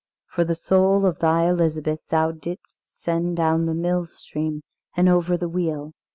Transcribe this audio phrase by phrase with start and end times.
[0.25, 4.63] For the soul of thy Elizabeth thou didst send down the mill stream
[4.97, 5.93] and over the wheel."